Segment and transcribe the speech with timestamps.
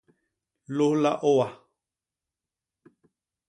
[0.75, 1.47] Lôlha ôa.